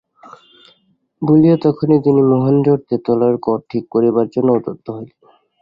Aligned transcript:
বলিয়া 1.21 1.57
তখনই 1.57 1.99
তিনি 2.01 2.21
মহেন্দ্রের 2.23 2.79
তেতলার 2.89 3.35
ঘর 3.37 3.57
ঠিক 3.69 3.83
করিবার 3.91 4.27
জন্য 4.29 4.49
উদ্যত 4.51 4.85
হইলেন। 4.89 5.17